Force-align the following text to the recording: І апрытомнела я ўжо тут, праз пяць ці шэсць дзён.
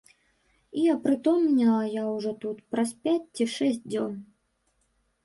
І 0.83 0.85
апрытомнела 0.93 1.81
я 1.95 2.05
ўжо 2.13 2.31
тут, 2.45 2.57
праз 2.77 2.89
пяць 3.05 3.27
ці 3.39 3.47
шэсць 3.57 3.79
дзён. 3.91 4.17